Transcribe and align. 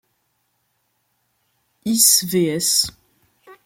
Ys 1.93 2.09
vs. 2.31 2.69